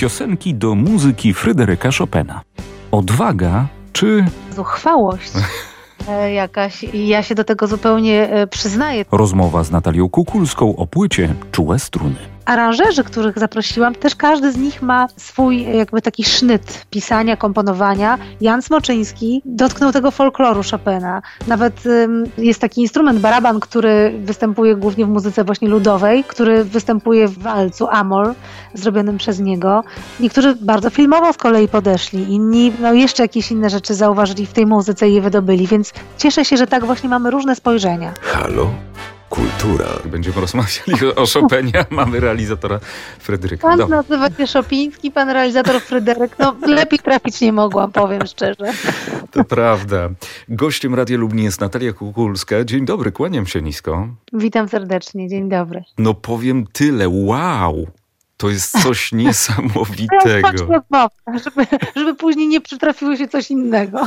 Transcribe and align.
Piosenki 0.00 0.54
do 0.54 0.74
muzyki 0.74 1.34
Fryderyka 1.34 1.90
Chopina. 1.98 2.40
Odwaga 2.90 3.66
czy 3.92 4.24
Zuchwałość 4.56 5.32
e, 6.08 6.32
jakaś 6.32 6.84
i 6.84 7.08
ja 7.08 7.22
się 7.22 7.34
do 7.34 7.44
tego 7.44 7.66
zupełnie 7.66 8.30
e, 8.30 8.46
przyznaję. 8.46 9.04
rozmowa 9.12 9.64
z 9.64 9.70
Natalią 9.70 10.08
Kukulską 10.08 10.76
o 10.76 10.86
płycie 10.86 11.34
Czułe 11.52 11.78
struny. 11.78 12.16
Aranżerzy, 12.50 13.04
których 13.04 13.38
zaprosiłam, 13.38 13.94
też 13.94 14.14
każdy 14.14 14.52
z 14.52 14.56
nich 14.56 14.82
ma 14.82 15.08
swój 15.16 15.76
jakby 15.76 16.02
taki 16.02 16.24
sznyt 16.24 16.86
pisania, 16.90 17.36
komponowania. 17.36 18.18
Jan 18.40 18.62
Smoczyński 18.62 19.42
dotknął 19.44 19.92
tego 19.92 20.10
folkloru 20.10 20.60
Chopina. 20.70 21.22
Nawet 21.46 21.82
jest 22.38 22.60
taki 22.60 22.80
instrument, 22.80 23.20
baraban, 23.20 23.60
który 23.60 24.20
występuje 24.24 24.76
głównie 24.76 25.06
w 25.06 25.08
muzyce 25.08 25.44
właśnie 25.44 25.68
ludowej, 25.68 26.24
który 26.24 26.64
występuje 26.64 27.28
w 27.28 27.38
walcu 27.38 27.88
Amol, 27.90 28.34
zrobionym 28.74 29.18
przez 29.18 29.40
niego. 29.40 29.84
Niektórzy 30.20 30.56
bardzo 30.60 30.90
filmowo 30.90 31.32
z 31.32 31.36
kolei 31.36 31.68
podeszli, 31.68 32.32
inni 32.32 32.72
no, 32.80 32.92
jeszcze 32.92 33.22
jakieś 33.22 33.50
inne 33.50 33.70
rzeczy 33.70 33.94
zauważyli 33.94 34.46
w 34.46 34.52
tej 34.52 34.66
muzyce 34.66 35.08
i 35.08 35.14
je 35.14 35.20
wydobyli, 35.20 35.66
więc 35.66 35.92
cieszę 36.18 36.44
się, 36.44 36.56
że 36.56 36.66
tak 36.66 36.84
właśnie 36.84 37.08
mamy 37.08 37.30
różne 37.30 37.56
spojrzenia. 37.56 38.12
Halo? 38.20 38.70
Kultura. 39.30 39.86
Będziemy 40.04 40.40
rozmawiali 40.40 40.92
o 41.16 41.26
Chopinie, 41.26 41.72
a 41.90 41.94
mamy 41.94 42.20
realizatora 42.20 42.80
Fryderyka. 43.18 43.68
Pan 43.68 43.78
Dobra. 43.78 43.96
nazywa 43.96 44.30
się 44.30 44.46
Szopiński, 44.46 45.10
pan 45.10 45.30
realizator 45.30 45.80
Fryderyk. 45.80 46.38
No 46.38 46.56
lepiej 46.66 46.98
trafić 46.98 47.40
nie 47.40 47.52
mogłam, 47.52 47.92
powiem 47.92 48.26
szczerze. 48.26 48.72
To 49.30 49.44
prawda. 49.44 50.08
Gościem 50.48 50.94
Radia 50.94 51.18
Lublin 51.18 51.44
jest 51.44 51.60
Natalia 51.60 51.92
Kukulska. 51.92 52.64
Dzień 52.64 52.84
dobry, 52.84 53.12
kłaniam 53.12 53.46
się 53.46 53.62
nisko. 53.62 54.08
Witam 54.32 54.68
serdecznie, 54.68 55.28
dzień 55.28 55.48
dobry. 55.48 55.84
No 55.98 56.14
powiem 56.14 56.66
tyle, 56.72 57.08
wow! 57.08 57.86
To 58.36 58.50
jest 58.50 58.82
coś 58.82 59.12
niesamowitego. 59.22 60.42
patrz 60.42 60.60
rozmowa, 60.60 61.08
żeby, 61.44 61.66
żeby 61.96 62.14
później 62.14 62.48
nie 62.48 62.60
przytrafiło 62.60 63.16
się 63.16 63.28
coś 63.28 63.50
innego. 63.50 64.06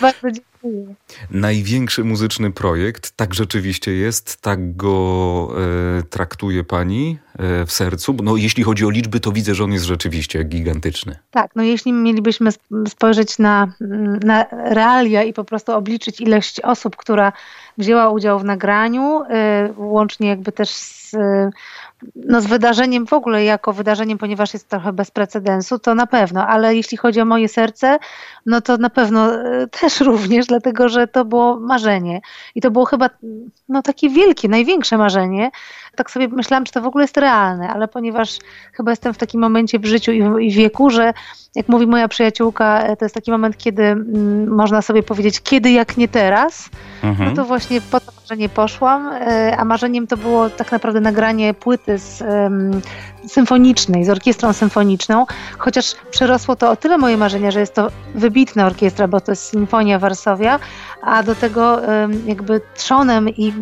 Bardzo 0.00 0.30
dziękuję. 0.30 0.94
Największy 1.30 2.04
muzyczny 2.04 2.50
projekt, 2.50 3.10
tak 3.16 3.34
rzeczywiście 3.34 3.92
jest, 3.92 4.42
tak 4.42 4.76
go 4.76 5.48
e, 5.98 6.02
traktuje 6.02 6.64
pani 6.64 7.18
e, 7.38 7.66
w 7.66 7.72
sercu. 7.72 8.16
No 8.22 8.36
jeśli 8.36 8.62
chodzi 8.62 8.86
o 8.86 8.90
liczby, 8.90 9.20
to 9.20 9.32
widzę, 9.32 9.54
że 9.54 9.64
on 9.64 9.72
jest 9.72 9.84
rzeczywiście 9.84 10.44
gigantyczny. 10.44 11.16
Tak, 11.30 11.50
no 11.56 11.62
jeśli 11.62 11.92
mielibyśmy 11.92 12.48
sp- 12.56 12.88
spojrzeć 12.88 13.38
na, 13.38 13.72
na 14.24 14.46
realia 14.52 15.22
i 15.22 15.32
po 15.32 15.44
prostu 15.44 15.72
obliczyć 15.72 16.20
ilość 16.20 16.60
osób, 16.60 16.96
która 16.96 17.32
wzięła 17.78 18.08
udział 18.10 18.38
w 18.38 18.44
nagraniu, 18.44 19.22
y, 19.22 19.26
łącznie 19.76 20.28
jakby 20.28 20.52
też 20.52 20.70
z, 20.70 21.14
y, 21.14 21.50
no 22.16 22.40
z 22.40 22.46
wydarzeniem 22.46 23.06
w 23.06 23.12
ogóle 23.12 23.44
jako 23.44 23.72
wydarzeniem, 23.72 24.18
ponieważ 24.18 24.52
jest 24.52 24.68
trochę 24.68 24.92
bez 24.92 25.10
precedensu, 25.10 25.78
to 25.78 25.94
na 25.94 26.06
pewno, 26.06 26.46
ale 26.46 26.74
jeśli 26.74 26.96
chodzi 26.96 27.20
o 27.20 27.24
moje 27.24 27.48
serce, 27.48 27.98
no 28.46 28.60
to 28.60 28.76
na 28.76 28.90
pewno 28.90 29.34
y, 29.34 29.68
też 29.68 29.89
również, 30.00 30.46
dlatego 30.46 30.88
że 30.88 31.06
to 31.06 31.24
było 31.24 31.60
marzenie 31.60 32.20
i 32.54 32.60
to 32.60 32.70
było 32.70 32.84
chyba 32.84 33.10
no 33.68 33.82
takie 33.82 34.10
wielkie, 34.10 34.48
największe 34.48 34.98
marzenie. 34.98 35.50
Tak 36.00 36.10
sobie 36.10 36.28
myślałam, 36.28 36.64
czy 36.64 36.72
to 36.72 36.80
w 36.80 36.86
ogóle 36.86 37.04
jest 37.04 37.16
realne, 37.16 37.68
ale 37.68 37.88
ponieważ 37.88 38.38
chyba 38.72 38.92
jestem 38.92 39.14
w 39.14 39.18
takim 39.18 39.40
momencie 39.40 39.78
w 39.78 39.84
życiu 39.84 40.12
i 40.12 40.22
w, 40.22 40.38
i 40.38 40.50
wieku, 40.50 40.90
że 40.90 41.12
jak 41.54 41.68
mówi 41.68 41.86
moja 41.86 42.08
przyjaciółka, 42.08 42.82
e, 42.82 42.96
to 42.96 43.04
jest 43.04 43.14
taki 43.14 43.30
moment, 43.30 43.56
kiedy 43.56 43.82
mm, 43.82 44.54
można 44.54 44.82
sobie 44.82 45.02
powiedzieć, 45.02 45.40
kiedy 45.40 45.70
jak 45.70 45.96
nie 45.96 46.08
teraz, 46.08 46.70
Mhm. 47.02 47.28
no 47.28 47.36
to 47.36 47.44
właśnie 47.44 47.80
po 47.80 48.00
to 48.00 48.12
marzenie 48.20 48.48
poszłam, 48.48 49.12
e, 49.12 49.56
a 49.56 49.64
marzeniem 49.64 50.06
to 50.06 50.16
było 50.16 50.50
tak 50.50 50.72
naprawdę 50.72 51.00
nagranie 51.00 51.54
płyty 51.54 51.98
z, 51.98 52.22
em, 52.22 52.80
symfonicznej, 53.26 54.04
z 54.04 54.10
orkiestrą 54.10 54.52
symfoniczną, 54.52 55.26
chociaż 55.58 55.94
przerosło 56.10 56.56
to 56.56 56.70
o 56.70 56.76
tyle 56.76 56.98
moje 56.98 57.16
marzenia, 57.16 57.50
że 57.50 57.60
jest 57.60 57.74
to 57.74 57.88
wybitna 58.14 58.66
orkiestra, 58.66 59.08
bo 59.08 59.20
to 59.20 59.32
jest 59.32 59.50
Sinfonia 59.50 59.98
Warszawia, 59.98 60.58
a 61.02 61.22
do 61.22 61.34
tego 61.34 61.84
em, 61.84 62.12
jakby 62.26 62.60
trzonem 62.74 63.28
i 63.28 63.54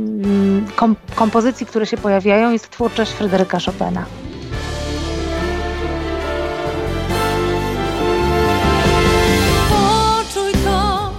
kom, 0.76 0.96
kompozycji, 1.14 1.66
które 1.66 1.86
się 1.86 1.96
pojawiają 1.96 2.27
jest 2.36 2.70
twórczość 2.70 3.12
Fryderyka 3.12 3.58
Chopina. 3.66 4.04
Poczuj 9.70 10.52
to, 10.64 11.10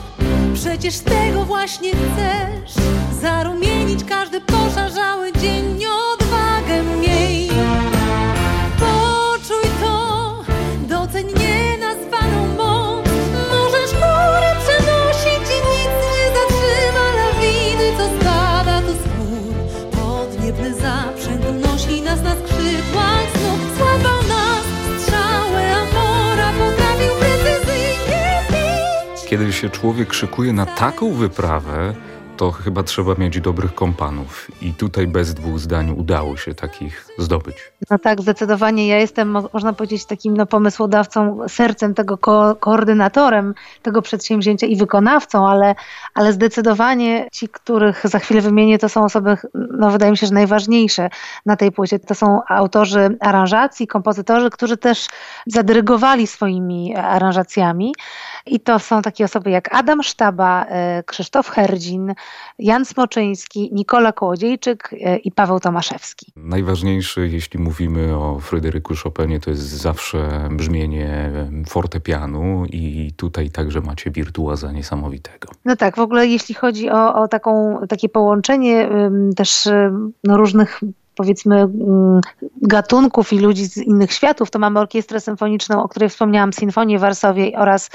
przecież 0.53 0.99
tego 0.99 1.43
właśnie 1.45 1.91
się 29.59 29.69
człowiek 29.69 30.13
szykuje 30.13 30.53
na 30.53 30.65
taką 30.65 31.13
wyprawę, 31.13 31.93
to 32.39 32.51
chyba 32.51 32.83
trzeba 32.83 33.15
mieć 33.15 33.41
dobrych 33.41 33.75
kompanów. 33.75 34.51
I 34.61 34.73
tutaj 34.73 35.07
bez 35.07 35.33
dwóch 35.33 35.59
zdań 35.59 35.91
udało 35.97 36.37
się 36.37 36.55
takich 36.55 37.07
zdobyć. 37.17 37.55
No 37.91 37.97
tak, 37.97 38.21
zdecydowanie. 38.21 38.87
Ja 38.87 38.97
jestem, 38.97 39.29
mo- 39.31 39.49
można 39.53 39.73
powiedzieć, 39.73 40.05
takim 40.05 40.37
no, 40.37 40.45
pomysłodawcą, 40.45 41.39
sercem 41.47 41.93
tego, 41.93 42.17
ko- 42.17 42.55
koordynatorem 42.55 43.53
tego 43.81 44.01
przedsięwzięcia 44.01 44.67
i 44.67 44.75
wykonawcą, 44.75 45.49
ale, 45.49 45.75
ale 46.13 46.33
zdecydowanie 46.33 47.27
ci, 47.31 47.49
których 47.49 48.07
za 48.07 48.19
chwilę 48.19 48.41
wymienię, 48.41 48.79
to 48.79 48.89
są 48.89 49.03
osoby, 49.03 49.37
no 49.53 49.91
wydaje 49.91 50.11
mi 50.11 50.17
się, 50.17 50.27
że 50.27 50.33
najważniejsze 50.33 51.09
na 51.45 51.55
tej 51.55 51.71
płycie. 51.71 51.99
To 51.99 52.15
są 52.15 52.39
autorzy 52.47 53.17
aranżacji, 53.19 53.87
kompozytorzy, 53.87 54.49
którzy 54.49 54.77
też 54.77 55.07
zadyrygowali 55.47 56.27
swoimi 56.27 56.95
aranżacjami. 56.95 57.95
I 58.45 58.59
to 58.59 58.79
są 58.79 59.01
takie 59.01 59.25
osoby 59.25 59.49
jak 59.49 59.75
Adam 59.75 60.03
Sztaba, 60.03 60.65
e, 60.65 61.03
Krzysztof 61.03 61.49
Herdzin, 61.49 62.13
Jan 62.59 62.85
Smoczyński, 62.85 63.69
Nikola 63.73 64.11
Kołodziejczyk 64.11 64.89
e, 64.93 65.17
i 65.17 65.31
Paweł 65.31 65.59
Tomaszewski. 65.59 66.33
Najważniejszy, 66.35 67.29
jeśli 67.31 67.59
mówimy 67.59 68.15
o 68.17 68.39
Fryderyku 68.39 68.93
Chopinie, 69.03 69.39
to 69.39 69.49
jest 69.49 69.61
zawsze 69.61 70.49
brzmienie 70.51 71.31
fortepianu 71.67 72.65
i 72.65 73.11
tutaj 73.17 73.49
także 73.49 73.81
macie 73.81 74.11
wirtuoza 74.11 74.71
niesamowitego. 74.71 75.49
No 75.65 75.75
tak, 75.75 75.95
w 75.95 75.99
ogóle 75.99 76.27
jeśli 76.27 76.55
chodzi 76.55 76.89
o, 76.89 77.15
o 77.15 77.27
taką, 77.27 77.79
takie 77.89 78.09
połączenie 78.09 78.89
też 79.35 79.69
no, 80.23 80.37
różnych 80.37 80.81
powiedzmy 81.19 81.61
ym, 81.61 82.21
gatunków 82.61 83.33
i 83.33 83.39
ludzi 83.39 83.65
z 83.65 83.77
innych 83.77 84.13
światów, 84.13 84.51
to 84.51 84.59
mamy 84.59 84.79
orkiestrę 84.79 85.19
symfoniczną, 85.19 85.83
o 85.83 85.87
której 85.87 86.09
wspomniałam, 86.09 86.53
Sinfonię 86.53 86.99
Warszawie 86.99 87.51
oraz 87.57 87.89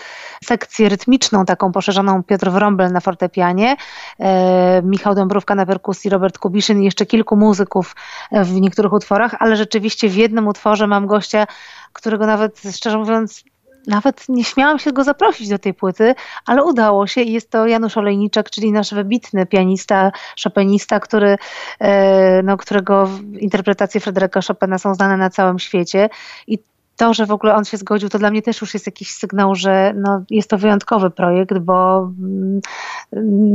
sekcję 0.45 0.89
rytmiczną, 0.89 1.45
taką 1.45 1.73
poszerzoną 1.73 2.23
Piotr 2.23 2.51
Wrąbel 2.51 2.93
na 2.93 3.01
fortepianie, 3.01 3.77
e, 4.19 4.83
Michał 4.83 5.15
Dąbrówka 5.15 5.55
na 5.55 5.67
perkusji, 5.67 6.11
Robert 6.11 6.39
Kubiszyn 6.39 6.83
i 6.83 6.85
jeszcze 6.85 7.07
kilku 7.07 7.37
muzyków 7.37 7.97
w 8.33 8.61
niektórych 8.61 8.93
utworach, 8.93 9.35
ale 9.39 9.57
rzeczywiście 9.57 10.09
w 10.09 10.17
jednym 10.17 10.49
utworze 10.49 10.87
mam 10.87 11.07
gościa, 11.07 11.47
którego 11.93 12.27
nawet 12.27 12.63
szczerze 12.77 12.99
mówiąc 12.99 13.45
nawet 13.87 14.29
nie 14.29 14.45
śmiałam 14.45 14.79
się 14.79 14.93
go 14.93 15.05
zaprosić 15.05 15.49
do 15.49 15.59
tej 15.59 15.75
płyty, 15.75 16.15
ale 16.47 16.65
udało 16.65 17.07
się 17.07 17.21
i 17.21 17.33
jest 17.33 17.51
to 17.51 17.67
Janusz 17.67 17.97
Olejniczak, 17.97 18.51
czyli 18.51 18.73
nasz 18.73 18.95
wybitny 18.95 19.47
pianista, 19.47 20.13
chopinista, 20.45 21.01
który, 21.01 21.37
e, 21.81 22.43
no, 22.43 22.57
którego 22.57 23.09
interpretacje 23.39 24.01
Fryderyka 24.01 24.41
Chopina 24.49 24.79
są 24.79 24.95
znane 24.95 25.17
na 25.17 25.31
całym 25.31 25.59
świecie. 25.59 26.09
I 26.47 26.59
to, 26.97 27.15
że 27.15 27.27
w 27.27 27.31
ogóle 27.31 27.55
on 27.55 27.65
się 27.65 27.77
zgodził, 27.77 28.09
to 28.09 28.19
dla 28.19 28.31
mnie 28.31 28.43
też 28.43 28.61
już 28.61 28.75
jest 28.75 28.87
jakiś 28.87 29.15
sygnał, 29.15 29.55
że 29.55 29.95
no, 29.97 30.25
jest 30.31 30.51
to 30.51 30.59
wyjątkowy 30.59 31.11
projekt, 31.11 31.59
bo 31.59 32.11
mm, 32.19 32.61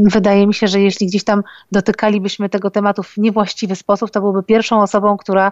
wydaje 0.03 0.47
mi 0.47 0.53
się, 0.53 0.68
że 0.68 0.80
jeśli 0.80 1.07
gdzieś 1.07 1.24
tam 1.24 1.44
dotykalibyśmy 1.71 2.50
tego 2.50 2.71
tematu 2.71 3.03
w 3.03 3.18
niewłaściwy 3.18 3.75
sposób, 3.75 4.12
to 4.12 4.21
byłby 4.21 4.44
pierwszą 4.44 4.81
osobą, 4.81 5.18
która 5.18 5.51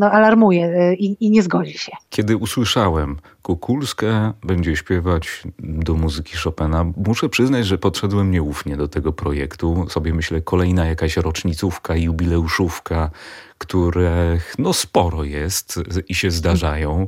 no, 0.00 0.10
alarmuje 0.10 0.66
e, 0.66 0.94
i, 0.94 1.26
i 1.26 1.30
nie 1.30 1.42
zgodzi 1.42 1.78
się. 1.78 1.92
Kiedy 2.10 2.36
usłyszałem, 2.36 3.16
Kukulska 3.42 4.34
będzie 4.44 4.76
śpiewać 4.76 5.42
do 5.58 5.94
muzyki 5.94 6.36
Chopina, 6.36 6.86
muszę 7.06 7.28
przyznać, 7.28 7.66
że 7.66 7.78
podszedłem 7.78 8.30
nieufnie 8.30 8.76
do 8.76 8.88
tego 8.88 9.12
projektu. 9.12 9.86
Sobie 9.88 10.14
myślę, 10.14 10.40
kolejna 10.40 10.86
jakaś 10.86 11.16
rocznicówka, 11.16 11.96
jubileuszówka, 11.96 13.10
których 13.58 14.54
no 14.58 14.72
sporo 14.72 15.24
jest 15.24 15.80
i 16.08 16.14
się 16.14 16.30
zdarzają. 16.30 17.06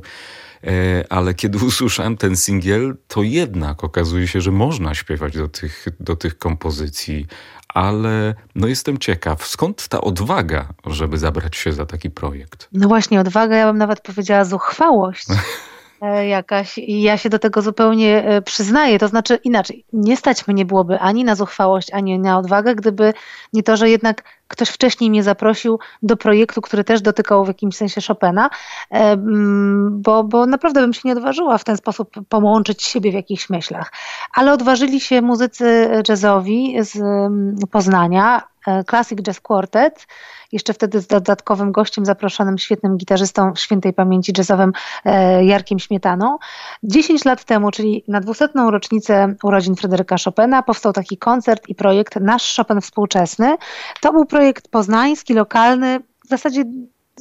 E, 0.63 1.03
Ale 1.09 1.33
kiedy 1.33 1.57
usłyszałem 1.65 2.17
ten 2.17 2.35
singiel, 2.37 2.95
to 3.07 3.23
jednak 3.23 3.83
okazuje 3.83 4.27
się, 4.27 4.41
że 4.41 4.51
można 4.51 4.95
śpiewać 4.95 5.37
do 5.37 5.47
tych, 5.47 5.85
do 5.99 6.15
tych 6.15 6.37
kompozycji. 6.37 7.25
ale 7.73 8.35
no 8.55 8.67
jestem 8.67 8.97
ciekaw, 8.97 9.47
skąd 9.47 9.87
ta 9.87 10.01
odwaga, 10.01 10.67
żeby 10.85 11.17
zabrać 11.17 11.55
się 11.55 11.73
za 11.73 11.85
taki 11.85 12.09
projekt? 12.11 12.67
No 12.73 12.87
właśnie, 12.87 13.19
odwaga, 13.19 13.55
ja 13.55 13.67
bym 13.67 13.77
nawet 13.77 14.01
powiedziała 14.01 14.45
zuchwałość. 14.45 15.27
E, 16.01 16.27
jakaś 16.27 16.77
i 16.77 17.01
ja 17.01 17.17
się 17.17 17.29
do 17.29 17.39
tego 17.39 17.61
zupełnie 17.61 18.23
e, 18.23 18.41
przyznaję. 18.41 18.99
To 18.99 19.07
znaczy 19.07 19.39
inaczej, 19.43 19.85
nie 19.93 20.17
stać 20.17 20.47
mnie 20.47 20.65
byłoby 20.65 20.99
ani 20.99 21.23
na 21.23 21.35
zuchwałość, 21.35 21.93
ani 21.93 22.19
na 22.19 22.37
odwagę, 22.37 22.75
gdyby 22.75 23.13
nie 23.53 23.63
to, 23.63 23.77
że 23.77 23.89
jednak 23.89 24.23
ktoś 24.49 24.69
wcześniej 24.69 25.09
mnie 25.09 25.23
zaprosił 25.23 25.79
do 26.03 26.17
projektu, 26.17 26.61
który 26.61 26.83
też 26.83 27.01
dotykał 27.01 27.45
w 27.45 27.47
jakimś 27.47 27.75
sensie 27.75 28.01
Chopina, 28.07 28.49
e, 28.91 29.17
bo, 29.91 30.23
bo 30.23 30.45
naprawdę 30.45 30.81
bym 30.81 30.93
się 30.93 31.01
nie 31.05 31.11
odważyła 31.11 31.57
w 31.57 31.63
ten 31.63 31.77
sposób 31.77 32.09
połączyć 32.29 32.83
siebie 32.83 33.11
w 33.11 33.13
jakichś 33.13 33.49
myślach. 33.49 33.91
Ale 34.35 34.53
odważyli 34.53 34.99
się 34.99 35.21
muzycy 35.21 35.89
jazzowi 36.09 36.75
z 36.81 36.99
Poznania, 37.71 38.43
Classic 38.85 39.21
Jazz 39.21 39.39
Quartet, 39.41 40.07
jeszcze 40.51 40.73
wtedy 40.73 41.01
z 41.01 41.07
dodatkowym 41.07 41.71
gościem 41.71 42.05
zaproszonym, 42.05 42.57
świetnym 42.57 42.97
gitarzystą 42.97 43.55
świętej 43.55 43.93
pamięci 43.93 44.33
jazzowym 44.37 44.71
e, 45.05 45.45
Jarkiem 45.45 45.79
Śmietaną. 45.79 46.37
10 46.83 47.25
lat 47.25 47.43
temu, 47.43 47.71
czyli 47.71 48.03
na 48.07 48.19
200. 48.19 48.47
rocznicę 48.55 49.35
urodzin 49.43 49.75
Fryderyka 49.75 50.15
Chopina, 50.25 50.63
powstał 50.63 50.93
taki 50.93 51.17
koncert 51.17 51.69
i 51.69 51.75
projekt 51.75 52.15
Nasz 52.15 52.55
Chopin 52.55 52.81
Współczesny. 52.81 53.57
To 54.01 54.13
był 54.13 54.25
projekt 54.25 54.38
poznański, 54.71 55.33
lokalny, 55.33 55.99
w 56.25 56.29
zasadzie 56.29 56.63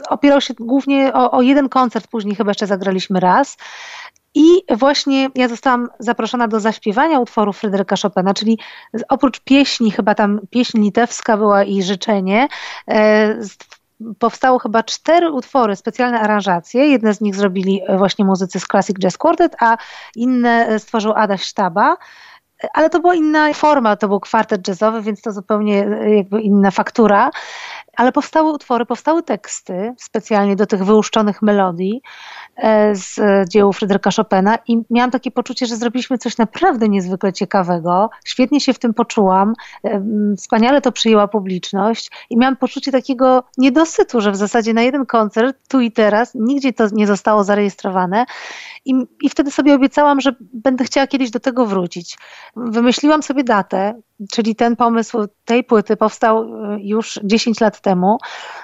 opierał 0.09 0.41
się 0.41 0.55
głównie 0.55 1.13
o, 1.15 1.31
o, 1.31 1.43
jeden 1.43 1.69
koncert, 1.69 2.07
później 2.07 2.35
chyba 2.35 2.51
jeszcze 2.51 2.67
zagraliśmy 2.67 3.21
raz. 3.21 3.57
I 4.35 4.63
właśnie 4.77 5.31
ja 5.35 5.49
zostałam 5.49 5.89
zaproszona 5.99 6.49
do 6.49 6.61
zaśpiewania 6.61 7.21
utworu 7.21 7.53
Fryderyka 7.53 7.97
Chopina, 8.03 8.35
czyli 8.35 8.59
oprócz 9.09 9.41
pieśni, 9.41 9.91
chyba 9.91 10.15
tam 10.15 10.41
pieśń 10.51 10.81
litewska 10.81 11.37
była 11.37 11.65
i 11.65 11.83
życzenie, 11.83 12.49
e, 12.89 13.39
powstało 14.19 14.59
chyba 14.59 14.83
cztery 14.83 15.31
utwory, 15.31 15.77
specjalne 15.77 16.21
aranżacje. 16.21 16.87
Jedne 16.87 17.15
z 17.15 17.21
nich 17.21 17.35
zrobili 17.35 17.81
właśnie 17.99 18.25
muzycy 18.25 18.61
z 18.61 18.67
Classic 18.67 18.97
Jazz 18.99 19.19
Quartet, 19.19 19.57
a 19.61 19.77
inne 20.17 20.79
stworzył 20.79 21.13
Adaś 21.17 21.43
Sztaba 21.43 21.97
ale 22.73 22.91
to 22.91 23.01
była 23.01 23.15
inna 23.15 23.53
forma, 23.55 23.97
to 23.97 24.09
był 24.09 24.21
kwartet 24.21 24.69
jazzowy, 24.69 25.03
więc 25.03 25.23
to 25.23 25.33
zupełnie 25.33 25.87
jakby 26.17 26.41
inna 26.41 26.71
faktura. 26.71 27.31
Ale 27.99 28.13
powstały 28.13 28.53
utwory, 28.53 28.87
powstały 28.87 29.23
teksty 29.23 29.95
specjalnie 29.99 30.57
do 30.57 30.67
tych 30.67 30.85
wyłuszczonych 30.85 31.43
melodii. 31.43 32.03
E, 32.57 32.95
z 32.95 33.21
dzieł 33.49 33.73
Fryderyka 33.73 34.11
Chopina 34.17 34.59
i 34.69 34.79
miałam 34.91 35.11
takie 35.11 35.31
poczucie, 35.31 35.67
że 35.67 35.77
zrobiliśmy 35.77 36.19
coś 36.19 36.39
naprawdę 36.39 36.89
niezwykle 36.89 37.33
ciekawego. 37.33 38.11
Świetnie 38.25 38.61
się 38.61 38.73
w 38.73 38.79
tym 38.79 38.95
poczułam, 38.95 39.55
e, 39.85 40.03
wspaniale 40.37 40.81
to 40.81 40.93
przyjęła 40.93 41.29
publiczność 41.29 42.11
i 42.31 42.37
miałam 42.37 42.57
poczucie 42.57 42.93
takiego 42.93 43.45
niedosytu, 43.57 44.21
że 44.21 44.31
w 44.31 44.37
zasadzie 44.37 44.75
na 44.75 44.83
jeden 44.83 45.07
koncert, 45.07 45.57
tu 45.69 45.81
i 45.81 45.93
teraz, 45.93 46.35
nigdzie 46.35 46.73
to 46.73 46.85
nie 46.93 47.07
zostało 47.07 47.45
zarejestrowane 47.45 48.27
i, 48.85 48.95
i 49.23 49.29
wtedy 49.29 49.51
sobie 49.51 49.75
obiecałam, 49.75 50.21
że 50.21 50.35
będę 50.41 50.85
chciała 50.85 51.07
kiedyś 51.07 51.31
do 51.31 51.41
tego 51.41 51.67
wrócić. 51.67 52.19
Wymyśliłam 52.57 53.23
sobie 53.23 53.45
datę, 53.45 53.95
czyli 54.31 54.57
ten 54.57 54.77
pomysł 54.77 55.19
tej 55.45 55.65
płyty 55.65 55.97
powstał 55.97 56.43
e, 56.43 56.79
już 56.81 57.21
10 57.25 57.61
lat 57.61 57.81
temu. 57.81 58.19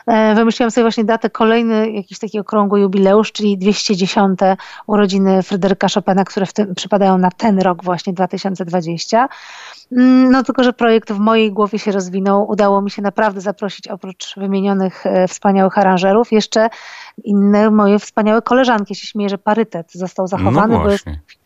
E, 0.07 0.35
wymyśliłam 0.35 0.71
sobie 0.71 0.85
właśnie 0.85 1.05
datę, 1.05 1.31
kolejny 1.31 1.91
jakiś 1.91 2.19
taki 2.19 2.41
okrągły 2.41 2.81
jubileusz, 2.81 3.33
czyli 3.33 3.59
210 3.59 4.39
urodziny 4.87 5.43
Fryderyka 5.43 5.87
Chopina, 5.95 6.25
które 6.25 6.47
w 6.47 6.53
tym 6.53 6.75
przypadają 6.75 7.19
na 7.19 7.31
ten 7.31 7.59
rok 7.59 7.85
właśnie 7.85 8.13
2020. 8.13 9.29
Mm, 9.93 10.31
no 10.31 10.43
tylko, 10.43 10.65
że 10.65 10.73
projekt 10.73 11.13
w 11.13 11.19
mojej 11.19 11.53
głowie 11.53 11.79
się 11.79 11.93
rozwinął. 11.93 12.51
Udało 12.51 12.83
mi 12.83 12.91
się 12.91 13.03
naprawdę 13.03 13.41
zaprosić 13.41 13.89
oprócz 13.89 14.35
wymienionych 14.37 15.07
e, 15.07 15.29
wspaniałych 15.29 15.79
aranżerów 15.79 16.33
jeszcze 16.33 16.69
inne 17.25 17.71
moje 17.71 17.99
wspaniałe 17.99 18.43
koleżanki. 18.43 18.95
Się 18.95 19.07
śmieję, 19.07 19.29
że 19.29 19.39
parytet 19.39 19.93
został 19.93 20.27
zachowany, 20.27 20.75
no 20.75 20.85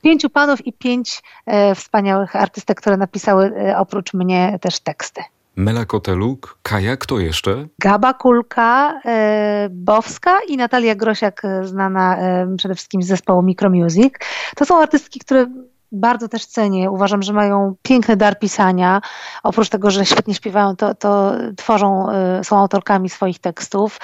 pięciu 0.02 0.31
panów 0.31 0.66
i 0.66 0.72
pięć 0.72 1.22
e, 1.46 1.75
wspaniałych 1.75 2.37
artystek, 2.37 2.81
które 2.81 2.96
napisały 2.96 3.44
e, 3.56 3.76
oprócz 3.99 4.15
mnie 4.15 4.59
też 4.61 4.81
teksty. 4.81 5.21
Mela 5.56 5.85
Koteluk, 5.85 6.59
Kaja, 6.62 6.97
kto 6.97 7.19
jeszcze? 7.19 7.67
Gaba 7.79 8.15
Kulka, 8.15 9.00
e, 9.05 9.69
Bowska 9.71 10.39
i 10.49 10.56
Natalia 10.56 10.95
Grosiak, 10.95 11.45
e, 11.45 11.65
znana 11.65 12.17
e, 12.17 12.56
przede 12.56 12.75
wszystkim 12.75 13.03
z 13.03 13.06
zespołu 13.06 13.43
Micromusic. 13.43 14.15
To 14.56 14.65
są 14.65 14.83
artystki, 14.83 15.21
które 15.21 15.47
bardzo 15.93 16.29
też 16.29 16.47
cenię. 16.47 16.91
Uważam, 16.91 17.23
że 17.23 17.33
mają 17.33 17.75
piękny 17.83 18.17
dar 18.17 18.39
pisania. 18.39 19.00
Oprócz 19.43 19.69
tego, 19.69 19.91
że 19.91 20.06
świetnie 20.06 20.35
śpiewają, 20.35 20.77
to, 20.77 20.95
to 20.95 21.33
tworzą, 21.56 22.06
y, 22.41 22.45
są 22.45 22.59
autorkami 22.59 23.09
swoich 23.09 23.39
tekstów. 23.39 23.99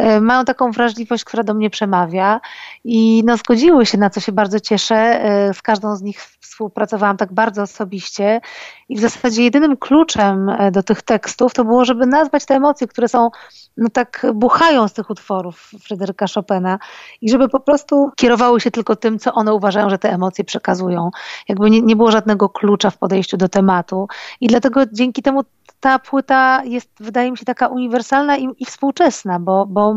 Y, 0.00 0.20
mają 0.20 0.44
taką 0.44 0.70
wrażliwość, 0.70 1.24
która 1.24 1.42
do 1.42 1.54
mnie 1.54 1.70
przemawia 1.70 2.40
i 2.84 3.22
no, 3.26 3.36
zgodziły 3.36 3.86
się, 3.86 3.98
na 3.98 4.10
co 4.10 4.20
się 4.20 4.32
bardzo 4.32 4.60
cieszę. 4.60 5.20
Z 5.54 5.62
każdą 5.62 5.96
z 5.96 6.02
nich 6.02 6.37
współpracowałam 6.48 7.16
tak 7.16 7.32
bardzo 7.32 7.62
osobiście 7.62 8.40
i 8.88 8.96
w 8.96 9.00
zasadzie 9.00 9.42
jedynym 9.42 9.76
kluczem 9.76 10.50
do 10.72 10.82
tych 10.82 11.02
tekstów 11.02 11.54
to 11.54 11.64
było, 11.64 11.84
żeby 11.84 12.06
nazwać 12.06 12.46
te 12.46 12.54
emocje, 12.54 12.86
które 12.86 13.08
są, 13.08 13.30
no 13.76 13.88
tak 13.88 14.26
buchają 14.34 14.88
z 14.88 14.92
tych 14.92 15.10
utworów 15.10 15.70
Fryderyka 15.80 16.26
Chopina 16.34 16.78
i 17.20 17.30
żeby 17.30 17.48
po 17.48 17.60
prostu 17.60 18.10
kierowały 18.16 18.60
się 18.60 18.70
tylko 18.70 18.96
tym, 18.96 19.18
co 19.18 19.32
one 19.32 19.54
uważają, 19.54 19.90
że 19.90 19.98
te 19.98 20.12
emocje 20.12 20.44
przekazują 20.44 21.10
jakby 21.48 21.70
nie, 21.70 21.82
nie 21.82 21.96
było 21.96 22.10
żadnego 22.10 22.48
klucza 22.48 22.90
w 22.90 22.98
podejściu 22.98 23.36
do 23.36 23.48
tematu. 23.48 24.08
I 24.40 24.46
dlatego 24.46 24.80
dzięki 24.92 25.22
temu 25.22 25.44
ta 25.80 25.98
płyta 25.98 26.62
jest, 26.64 26.90
wydaje 27.00 27.30
mi 27.30 27.38
się, 27.38 27.44
taka 27.44 27.68
uniwersalna 27.68 28.36
i, 28.36 28.48
i 28.58 28.64
współczesna, 28.64 29.38
bo, 29.40 29.66
bo 29.66 29.94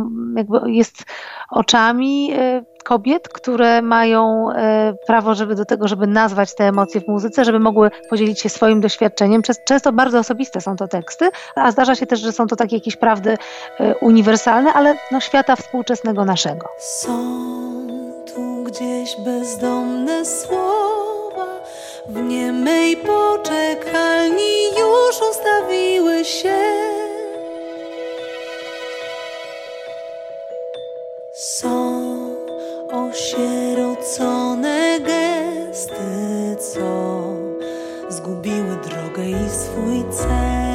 jest 0.65 1.03
oczami 1.49 2.31
e, 2.33 2.63
kobiet, 2.83 3.29
które 3.29 3.81
mają 3.81 4.51
e, 4.51 4.93
prawo 5.07 5.35
żeby 5.35 5.55
do 5.55 5.65
tego, 5.65 5.87
żeby 5.87 6.07
nazwać 6.07 6.55
te 6.55 6.67
emocje 6.67 7.01
w 7.01 7.07
muzyce, 7.07 7.45
żeby 7.45 7.59
mogły 7.59 7.91
podzielić 8.09 8.41
się 8.41 8.49
swoim 8.49 8.81
doświadczeniem. 8.81 9.41
Często 9.65 9.93
bardzo 9.93 10.19
osobiste 10.19 10.61
są 10.61 10.75
to 10.75 10.87
teksty, 10.87 11.29
a 11.55 11.71
zdarza 11.71 11.95
się 11.95 12.05
też, 12.05 12.19
że 12.19 12.31
są 12.31 12.47
to 12.47 12.55
takie 12.55 12.75
jakieś 12.75 12.95
prawdy 12.95 13.37
e, 13.79 13.95
uniwersalne, 13.95 14.73
ale 14.73 14.95
no, 15.11 15.19
świata 15.19 15.55
współczesnego 15.55 16.25
naszego. 16.25 16.67
Są 16.79 17.11
tu 18.35 18.63
gdzieś 18.63 19.15
bezdomne 19.25 20.25
słowa 20.25 20.90
w 22.06 22.21
niemej 22.21 22.98
poczekalni 22.98 24.63
już 24.80 25.21
ustawiły 25.30 26.25
się. 26.25 26.57
Są 31.33 32.01
osierocone 32.91 34.20
gesty, 35.00 36.58
co 36.60 37.24
zgubiły 38.10 38.77
drogę 38.84 39.29
i 39.29 39.50
swój 39.50 40.03
cel. 40.12 40.70